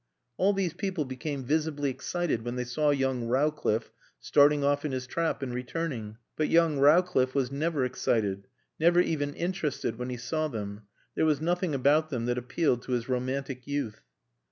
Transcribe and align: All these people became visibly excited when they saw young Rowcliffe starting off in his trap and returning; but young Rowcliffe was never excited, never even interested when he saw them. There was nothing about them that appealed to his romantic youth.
All 0.37 0.51
these 0.53 0.73
people 0.73 1.05
became 1.05 1.43
visibly 1.43 1.91
excited 1.91 2.41
when 2.43 2.55
they 2.55 2.63
saw 2.63 2.89
young 2.89 3.27
Rowcliffe 3.27 3.91
starting 4.19 4.63
off 4.63 4.83
in 4.83 4.93
his 4.93 5.05
trap 5.05 5.43
and 5.43 5.53
returning; 5.53 6.17
but 6.35 6.49
young 6.49 6.79
Rowcliffe 6.79 7.35
was 7.35 7.51
never 7.51 7.85
excited, 7.85 8.47
never 8.79 8.99
even 8.99 9.35
interested 9.35 9.99
when 9.99 10.09
he 10.09 10.17
saw 10.17 10.47
them. 10.47 10.87
There 11.13 11.27
was 11.27 11.39
nothing 11.39 11.75
about 11.75 12.09
them 12.09 12.25
that 12.25 12.39
appealed 12.39 12.81
to 12.85 12.93
his 12.93 13.07
romantic 13.07 13.67
youth. 13.67 14.01